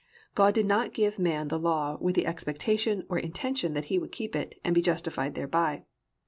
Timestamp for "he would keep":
3.93-4.35